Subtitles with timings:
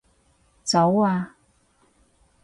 [0.63, 1.35] 走啊